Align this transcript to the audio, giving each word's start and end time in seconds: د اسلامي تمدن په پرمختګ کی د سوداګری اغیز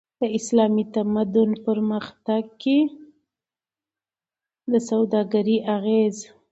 د 0.19 0.23
اسلامي 0.37 0.83
تمدن 0.95 1.49
په 1.55 1.59
پرمختګ 1.67 2.43
کی 2.63 2.79
د 4.71 4.73
سوداګری 4.89 5.57
اغیز 5.75 6.15